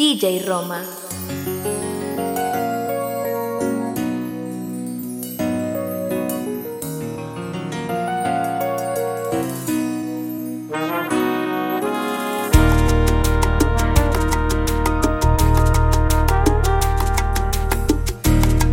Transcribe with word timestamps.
DJ 0.00 0.42
Roma. 0.46 0.82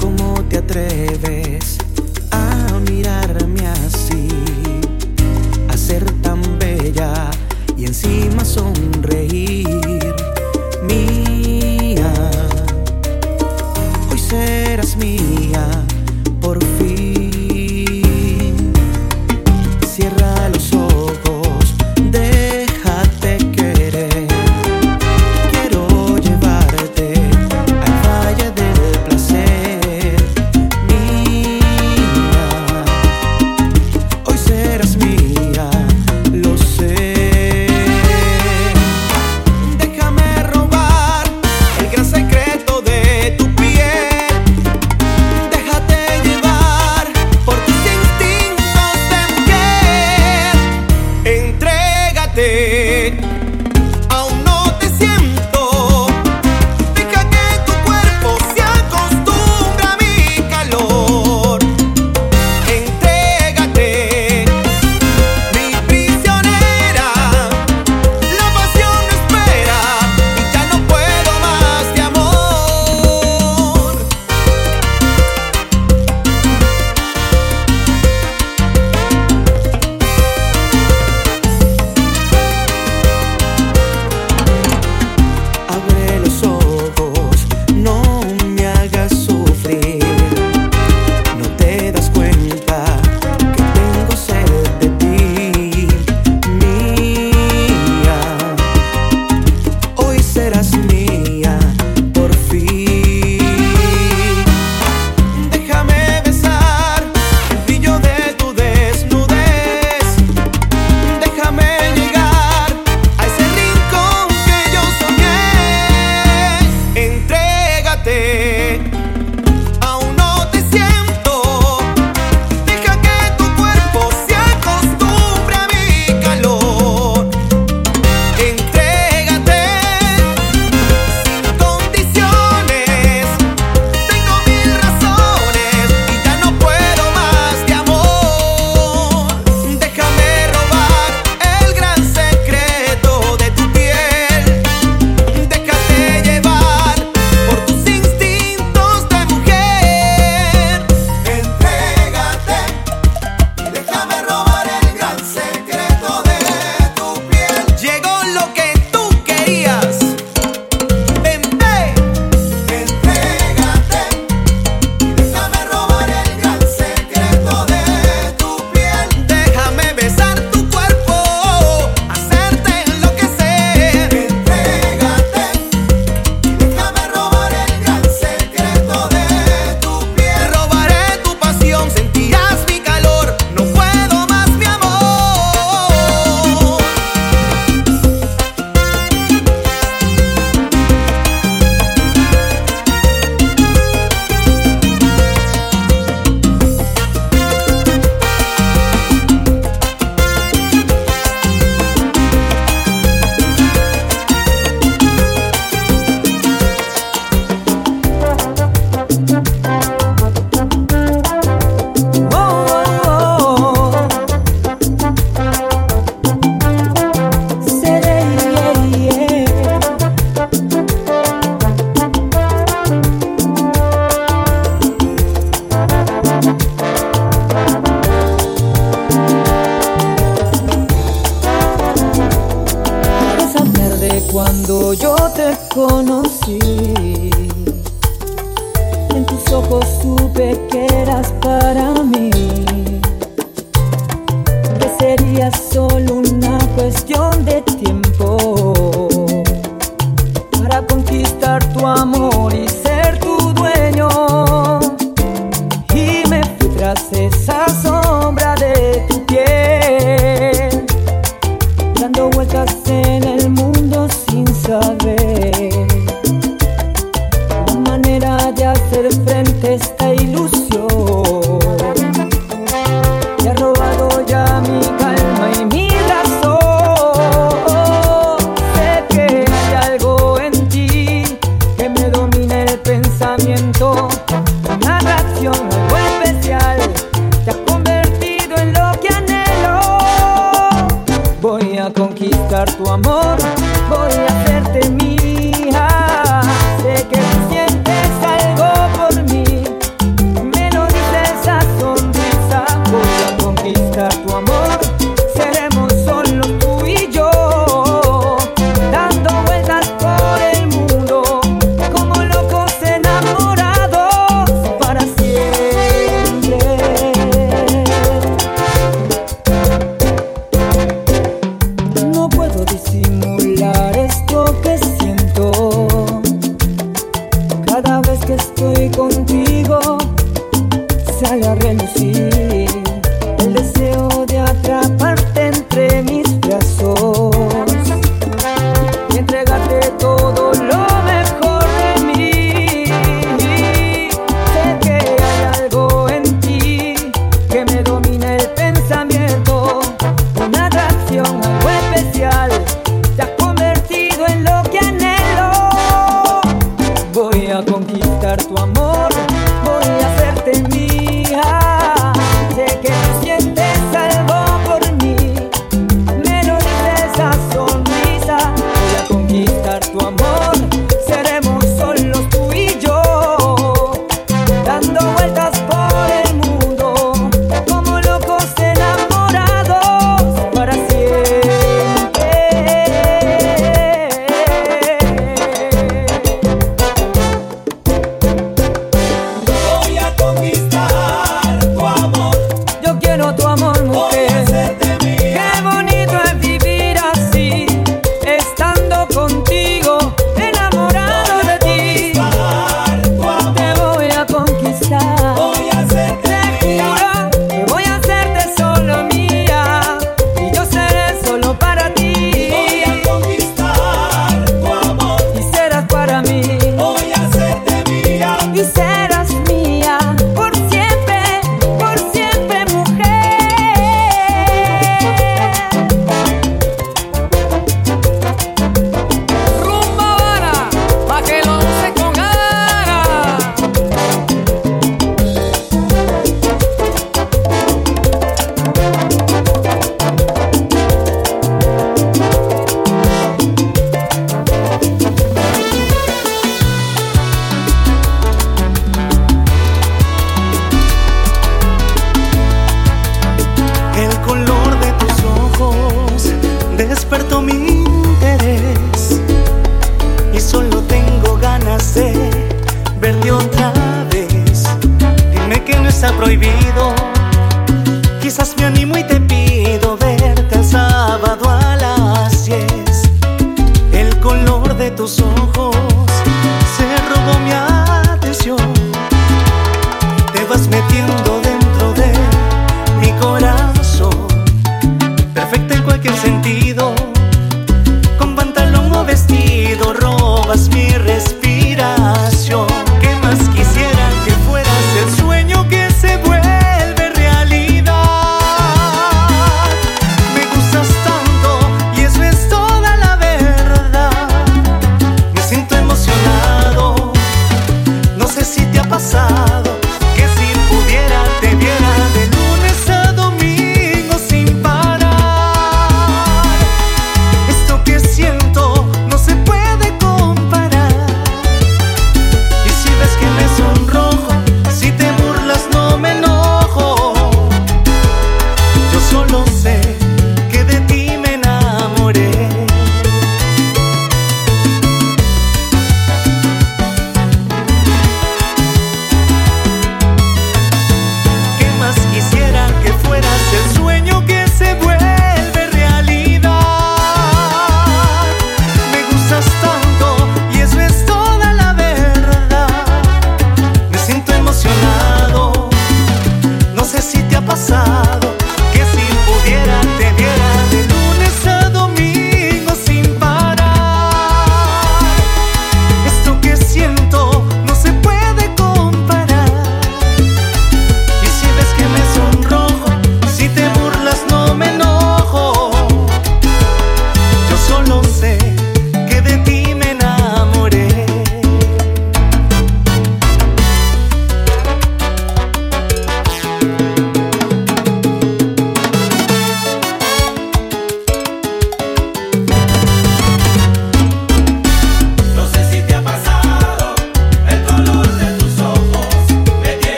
¿Cómo 0.00 0.44
te 0.48 0.58
atreves 0.58 1.78
a 2.32 2.80
mirarme 2.90 3.68
así, 3.68 4.26
a 5.68 5.76
ser 5.76 6.04
tan 6.22 6.58
bella 6.58 7.30
y 7.78 7.84
encima 7.84 8.44
sonreír? 8.44 9.21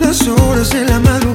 Las 0.00 0.26
horas 0.28 0.74
en 0.74 0.86
la 0.88 0.98
madrugada 1.00 1.27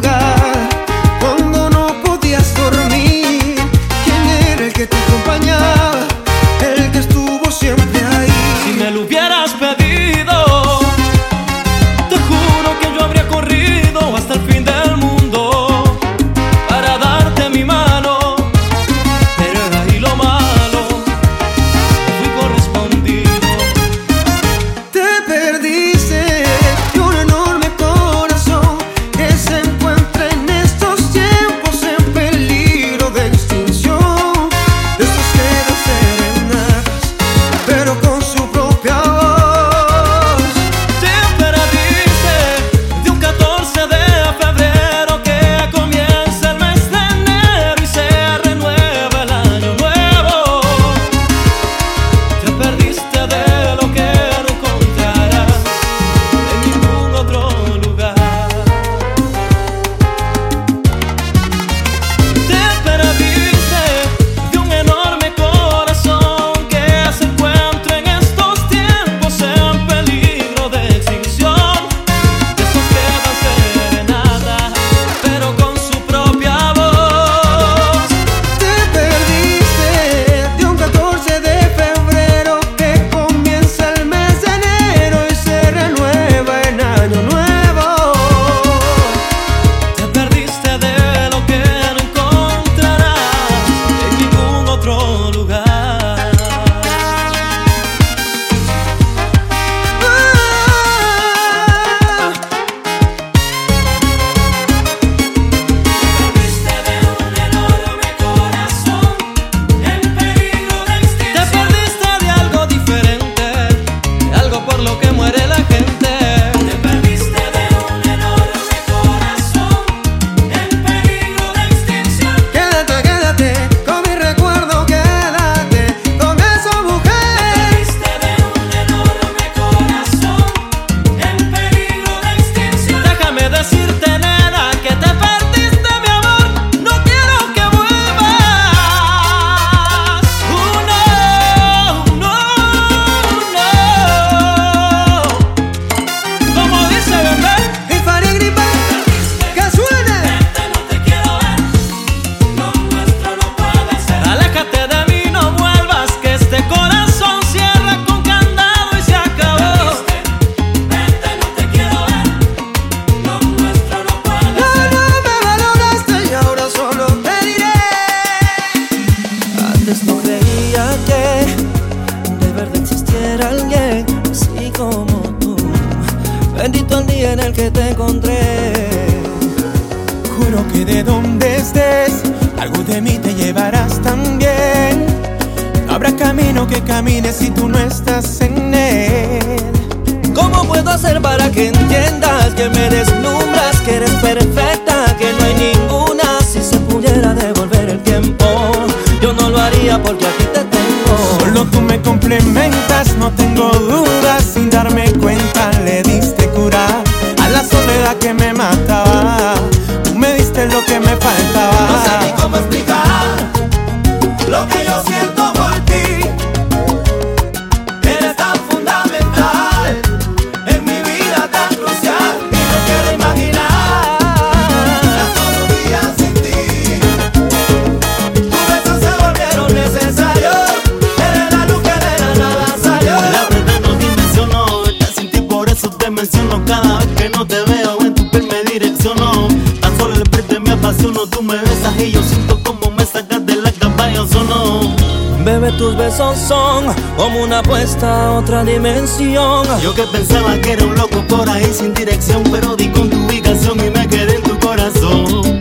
besos 246.13 246.37
son 246.37 246.85
como 247.17 247.41
una 247.41 247.59
apuesta 247.59 248.27
a 248.27 248.31
otra 248.33 248.63
dimensión. 248.63 249.65
Yo 249.81 249.95
que 249.95 250.03
pensaba 250.03 250.59
que 250.59 250.73
era 250.73 250.85
un 250.85 250.95
loco 250.95 251.25
por 251.27 251.49
ahí 251.49 251.65
sin 251.73 251.93
dirección, 251.93 252.43
pero 252.51 252.75
di 252.75 252.89
con 252.89 253.09
tu 253.09 253.25
ubicación 253.25 253.79
y 253.79 253.89
me 253.89 254.07
quedé 254.07 254.35
en 254.35 254.43
tu 254.43 254.59
corazón. 254.59 255.59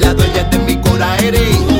La 0.00 0.12
dueña 0.12 0.44
de 0.44 0.58
mi 0.58 0.76
cora 0.80 1.16
eres. 1.18 1.73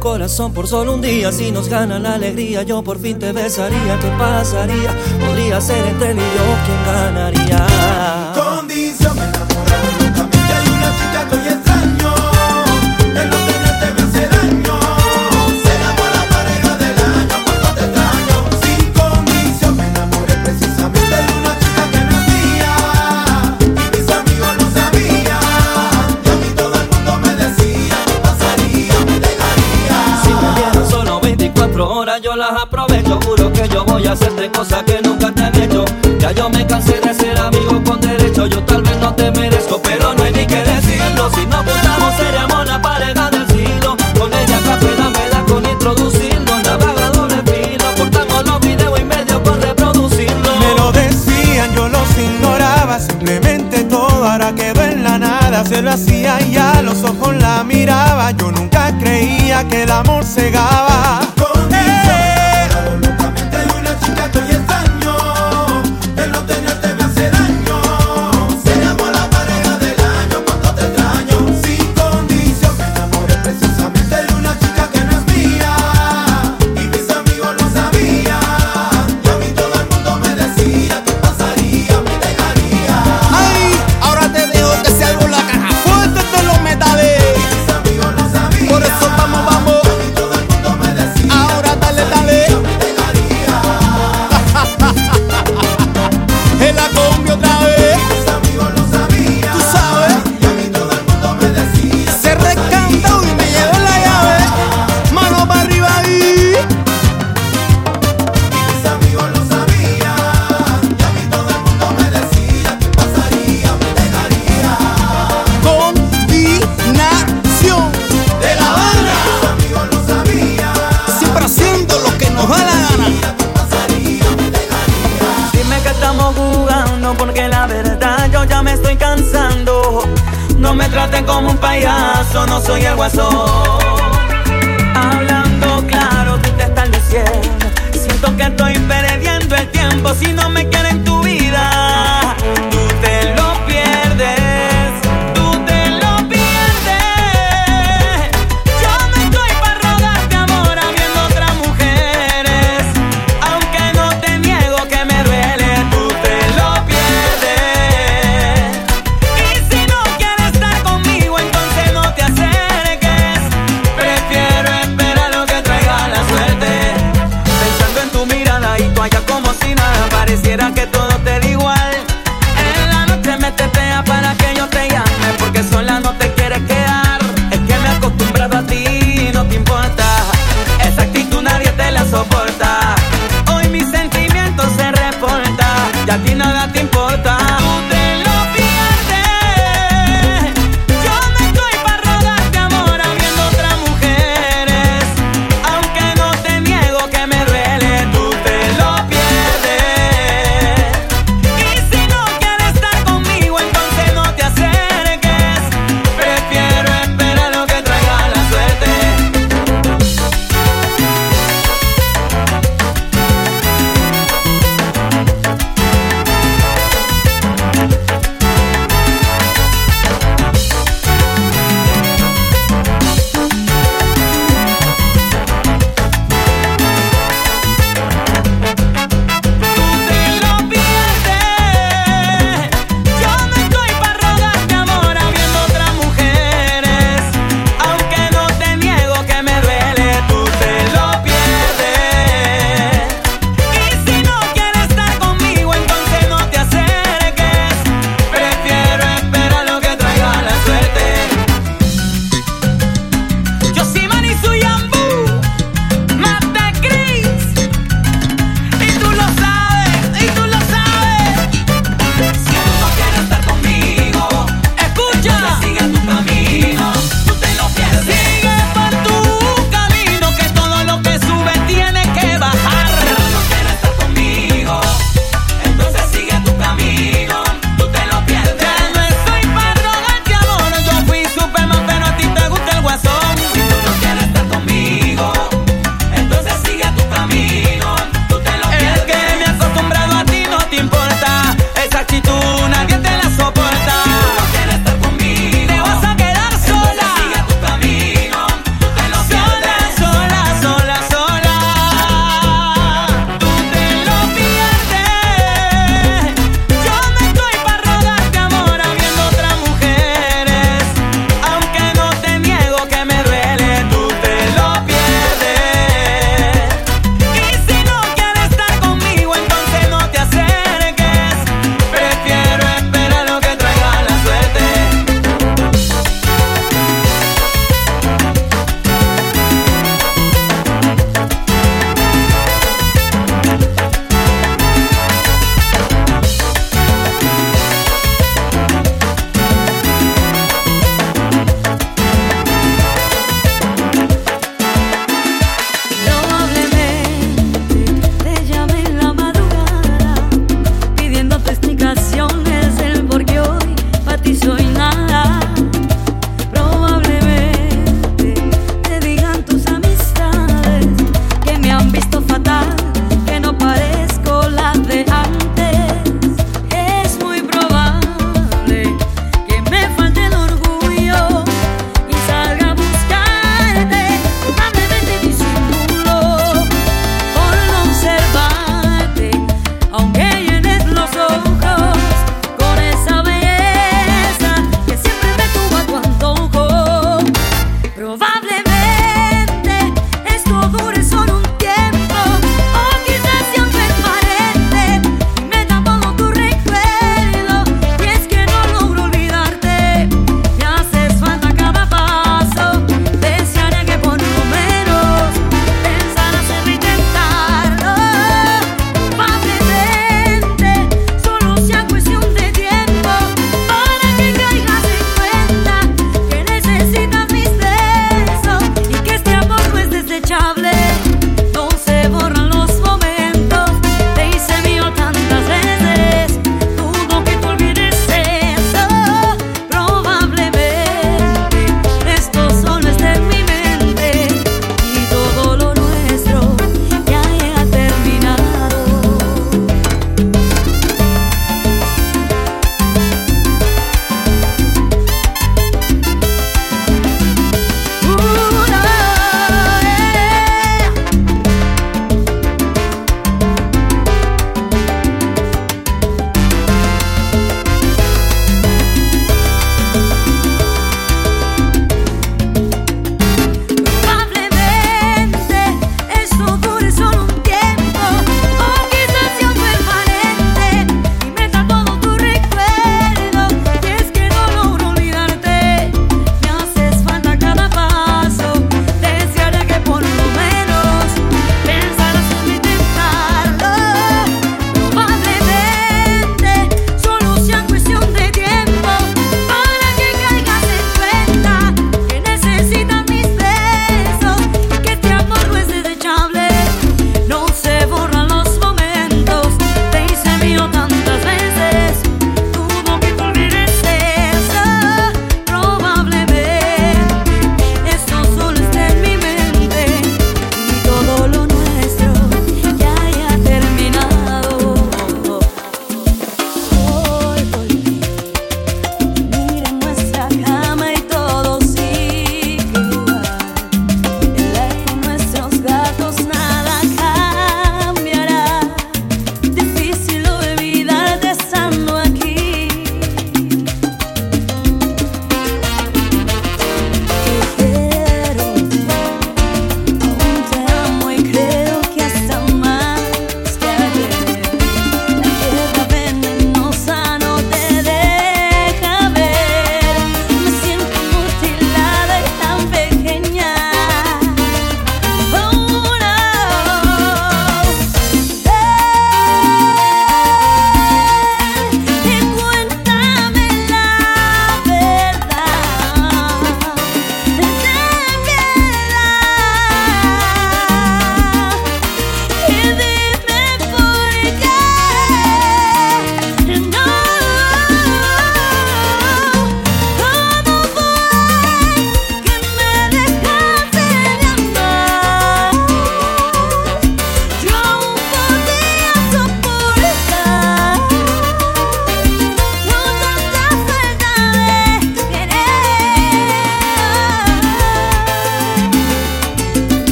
corazón 0.00 0.52
por 0.52 0.66
solo 0.66 0.94
un 0.94 1.02
día. 1.02 1.30
Si 1.30 1.52
nos 1.52 1.68
gana 1.68 1.98
la 1.98 2.14
alegría, 2.14 2.62
yo 2.64 2.82
por 2.82 2.98
fin 2.98 3.18
te 3.18 3.32
besaría. 3.32 3.98
¿Qué 4.00 4.08
pasaría? 4.18 4.90
Podría 5.20 5.60
ser 5.60 5.86
entre 5.86 6.10
él 6.10 6.18
y 6.18 6.20
yo 6.20 6.44
quien 6.66 6.84
ganaría. 6.86 8.29
se 55.64 55.82
lo 55.82 55.90
hacía 55.90 56.40
y 56.40 56.56
a 56.56 56.82
los 56.82 57.02
ojos 57.04 57.34
la 57.36 57.64
miraba. 57.64 58.30
Yo 58.32 58.50
nunca 58.50 58.96
creía 58.98 59.66
que 59.68 59.82
el 59.82 59.90
amor 59.90 60.24
cegaba. 60.24 61.20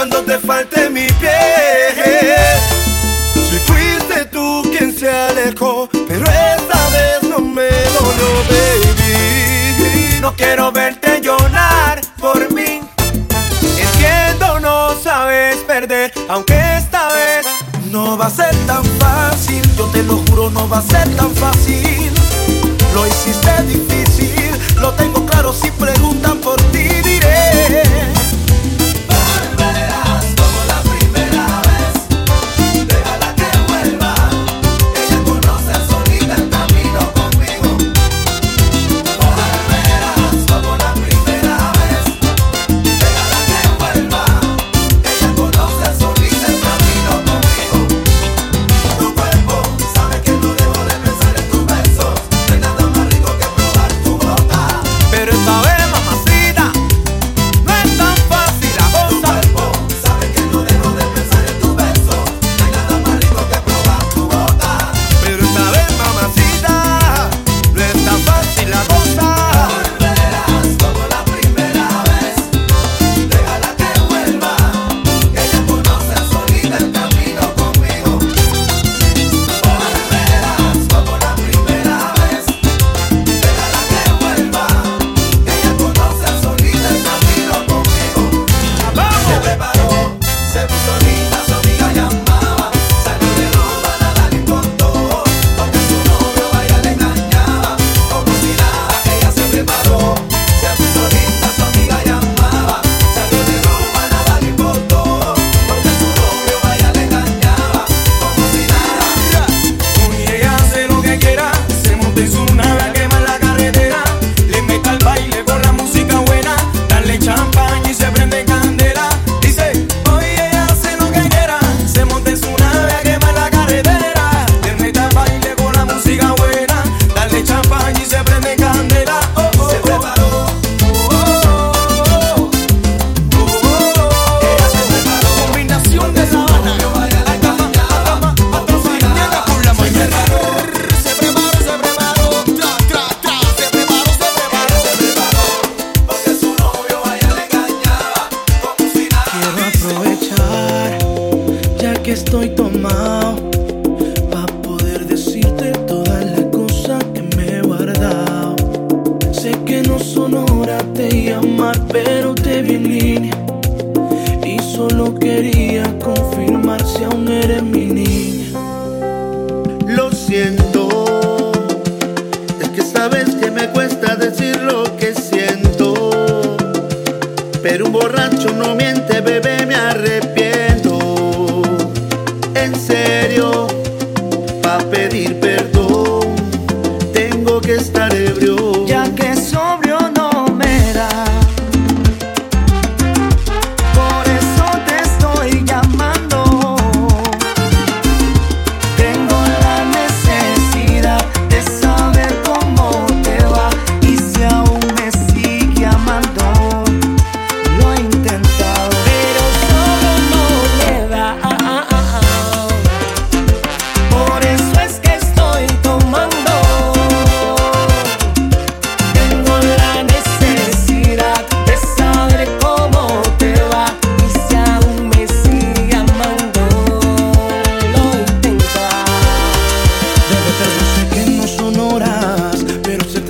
cuando 0.00 0.22
te 0.22 0.38
falte 0.38 0.88
mi 0.88 1.06
pie. 1.20 1.30
Si 3.34 3.58
fuiste 3.58 4.24
tú 4.32 4.62
quien 4.70 4.98
se 4.98 5.10
alejó, 5.10 5.90
pero 6.08 6.24
esta 6.24 6.88
vez 6.88 7.22
no 7.28 7.38
me 7.40 7.68
dolió, 7.68 8.30
baby. 8.48 10.20
No 10.22 10.34
quiero 10.34 10.72
verte 10.72 11.20
llorar 11.20 12.00
por 12.18 12.50
mí. 12.50 12.80
Entiendo, 13.76 14.58
no 14.60 14.98
sabes 15.02 15.56
perder, 15.66 16.10
aunque 16.30 16.58
esta 16.78 17.08
vez 17.08 17.46
no 17.90 18.16
va 18.16 18.28
a 18.28 18.30
ser 18.30 18.56
tan 18.66 18.82
fácil. 19.00 19.60
Yo 19.76 19.84
te 19.88 20.02
lo 20.02 20.16
juro, 20.30 20.48
no 20.48 20.66
va 20.66 20.78
a 20.78 20.82
ser 20.82 21.14
tan 21.14 21.30
fácil. 21.34 22.10
Lo 22.94 23.06
hiciste 23.06 23.52
difícil, 23.64 24.50
lo 24.76 24.94
tengo 24.94 25.26
que 25.26 25.29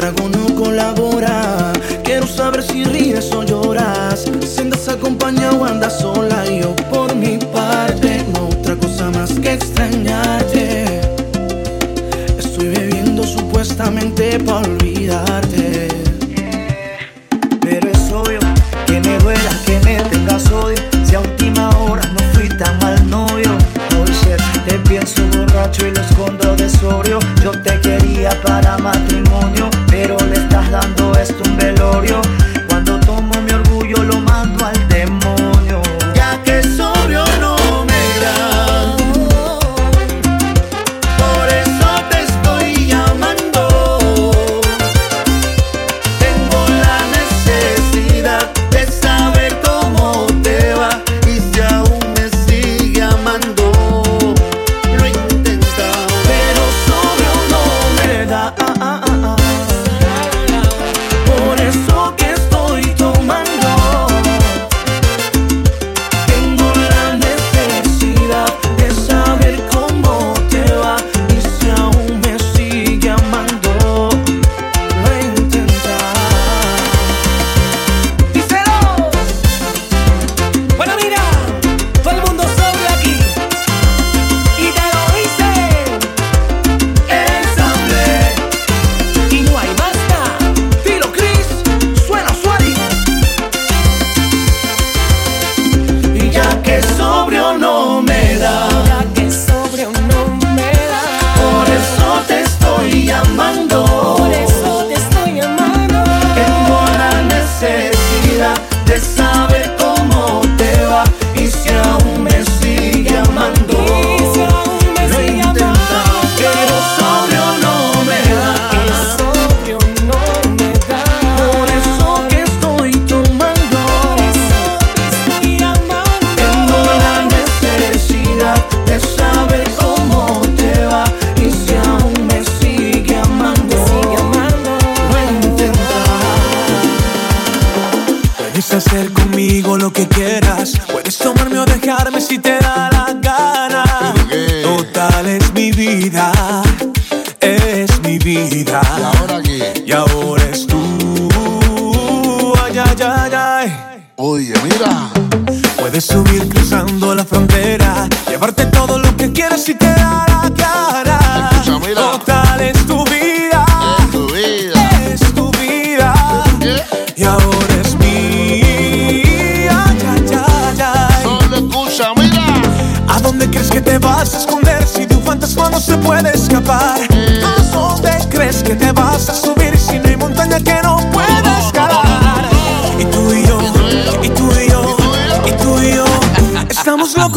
trago 0.00 0.30
no 0.30 0.49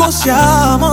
estamos 0.10 0.92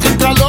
Entramos 0.00 0.41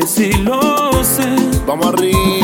sabes 0.00 0.18
y 0.18 0.32
lo 0.42 0.92
sé. 1.04 1.24
vamos 1.66 1.86
arriba. 1.86 2.35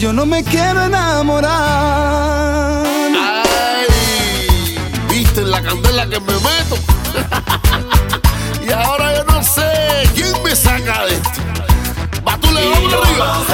yo 0.00 0.14
no 0.14 0.24
me 0.24 0.42
quiero 0.42 0.84
enamorar. 0.84 1.50
Ay, 3.14 3.86
viste 5.10 5.42
la 5.42 5.60
candela 5.60 6.06
que 6.08 6.18
me 6.20 6.32
meto. 6.32 6.78
y 8.66 8.72
ahora 8.72 9.14
yo 9.14 9.24
no 9.24 9.42
sé 9.42 10.08
quién 10.14 10.32
me 10.42 10.56
saca 10.56 11.04
de 11.04 11.16
esto. 11.16 11.40
Batule, 12.24 12.62
vamos 12.70 12.94
arriba. 12.94 13.49